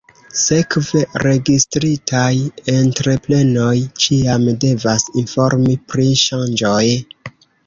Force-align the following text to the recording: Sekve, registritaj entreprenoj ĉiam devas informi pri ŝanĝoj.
Sekve, 0.43 1.01
registritaj 1.23 2.31
entreprenoj 2.73 3.77
ĉiam 4.05 4.49
devas 4.65 5.07
informi 5.25 5.77
pri 5.93 6.09
ŝanĝoj. 6.25 6.85